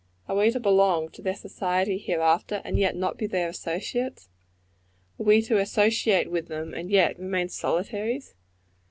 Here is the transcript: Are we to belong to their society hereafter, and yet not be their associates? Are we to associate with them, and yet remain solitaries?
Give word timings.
Are 0.27 0.35
we 0.35 0.49
to 0.49 0.59
belong 0.59 1.09
to 1.09 1.21
their 1.21 1.35
society 1.35 1.99
hereafter, 1.99 2.63
and 2.65 2.79
yet 2.79 2.95
not 2.95 3.19
be 3.19 3.27
their 3.27 3.49
associates? 3.49 4.29
Are 5.19 5.23
we 5.25 5.43
to 5.43 5.59
associate 5.59 6.31
with 6.31 6.47
them, 6.47 6.73
and 6.73 6.89
yet 6.89 7.19
remain 7.19 7.49
solitaries? 7.49 8.33